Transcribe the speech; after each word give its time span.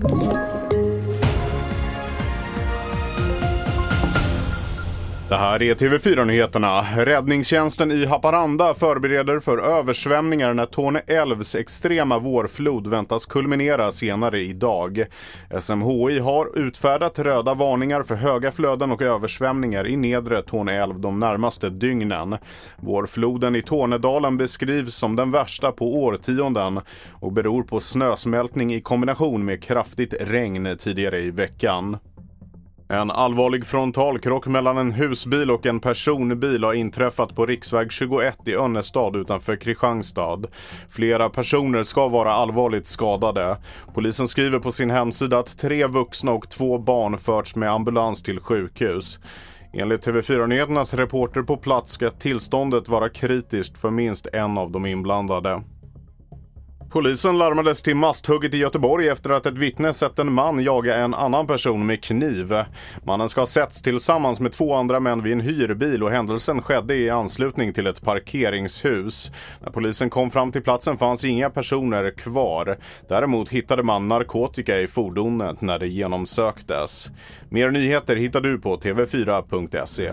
Thank 0.00 0.32
you. 0.32 0.57
Det 5.28 5.36
här 5.36 5.62
är 5.62 5.74
TV4-nyheterna. 5.74 6.84
Räddningstjänsten 6.96 7.90
i 7.90 8.04
Haparanda 8.04 8.74
förbereder 8.74 9.40
för 9.40 9.58
översvämningar 9.58 10.54
när 10.54 10.66
Torne 10.66 11.02
älvs 11.06 11.54
extrema 11.54 12.18
vårflod 12.18 12.86
väntas 12.86 13.26
kulminera 13.26 13.92
senare 13.92 14.40
idag. 14.40 15.04
SMHI 15.60 16.18
har 16.18 16.58
utfärdat 16.58 17.18
röda 17.18 17.54
varningar 17.54 18.02
för 18.02 18.14
höga 18.14 18.50
flöden 18.50 18.92
och 18.92 19.02
översvämningar 19.02 19.86
i 19.86 19.96
nedre 19.96 20.42
Torne 20.42 20.82
älv 20.82 21.00
de 21.00 21.20
närmaste 21.20 21.70
dygnen. 21.70 22.36
Vårfloden 22.76 23.56
i 23.56 23.62
Tornedalen 23.62 24.36
beskrivs 24.36 24.94
som 24.94 25.16
den 25.16 25.30
värsta 25.30 25.72
på 25.72 25.94
årtionden 25.94 26.80
och 27.12 27.32
beror 27.32 27.62
på 27.62 27.80
snösmältning 27.80 28.74
i 28.74 28.80
kombination 28.80 29.44
med 29.44 29.62
kraftigt 29.62 30.14
regn 30.20 30.76
tidigare 30.78 31.20
i 31.20 31.30
veckan. 31.30 31.96
En 32.90 33.10
allvarlig 33.10 33.66
frontalkrock 33.66 34.46
mellan 34.46 34.78
en 34.78 34.92
husbil 34.92 35.50
och 35.50 35.66
en 35.66 35.80
personbil 35.80 36.64
har 36.64 36.74
inträffat 36.74 37.34
på 37.34 37.46
riksväg 37.46 37.92
21 37.92 38.38
i 38.44 38.54
Önnestad 38.54 39.16
utanför 39.16 39.56
Kristianstad. 39.56 40.40
Flera 40.88 41.30
personer 41.30 41.82
ska 41.82 42.08
vara 42.08 42.32
allvarligt 42.32 42.86
skadade. 42.86 43.56
Polisen 43.94 44.28
skriver 44.28 44.58
på 44.58 44.72
sin 44.72 44.90
hemsida 44.90 45.38
att 45.38 45.58
tre 45.58 45.86
vuxna 45.86 46.32
och 46.32 46.50
två 46.50 46.78
barn 46.78 47.18
förts 47.18 47.56
med 47.56 47.70
ambulans 47.70 48.22
till 48.22 48.40
sjukhus. 48.40 49.20
Enligt 49.72 50.06
TV4-nyheternas 50.06 50.96
reporter 50.96 51.42
på 51.42 51.56
plats 51.56 51.92
ska 51.92 52.10
tillståndet 52.10 52.88
vara 52.88 53.08
kritiskt 53.08 53.78
för 53.78 53.90
minst 53.90 54.26
en 54.32 54.58
av 54.58 54.70
de 54.70 54.86
inblandade. 54.86 55.62
Polisen 56.90 57.38
larmades 57.38 57.82
till 57.82 57.96
masthugget 57.96 58.54
i 58.54 58.56
Göteborg 58.56 59.08
efter 59.08 59.30
att 59.30 59.46
ett 59.46 59.58
vittne 59.58 59.92
sett 59.92 60.18
en 60.18 60.32
man 60.32 60.62
jaga 60.62 60.96
en 60.96 61.14
annan 61.14 61.46
person 61.46 61.86
med 61.86 62.02
kniv. 62.02 62.64
Mannen 63.04 63.28
ska 63.28 63.40
ha 63.40 63.46
setts 63.46 63.82
tillsammans 63.82 64.40
med 64.40 64.52
två 64.52 64.74
andra 64.74 65.00
män 65.00 65.22
vid 65.22 65.32
en 65.32 65.40
hyrbil 65.40 66.02
och 66.02 66.10
händelsen 66.10 66.62
skedde 66.62 66.94
i 66.94 67.10
anslutning 67.10 67.72
till 67.72 67.86
ett 67.86 68.02
parkeringshus. 68.02 69.30
När 69.60 69.70
polisen 69.70 70.10
kom 70.10 70.30
fram 70.30 70.52
till 70.52 70.62
platsen 70.62 70.98
fanns 70.98 71.24
inga 71.24 71.50
personer 71.50 72.10
kvar. 72.10 72.78
Däremot 73.08 73.50
hittade 73.50 73.82
man 73.82 74.08
narkotika 74.08 74.80
i 74.80 74.86
fordonet 74.86 75.60
när 75.60 75.78
det 75.78 75.88
genomsöktes. 75.88 77.10
Mer 77.48 77.70
nyheter 77.70 78.16
hittar 78.16 78.40
du 78.40 78.58
på 78.58 78.76
tv4.se. 78.76 80.12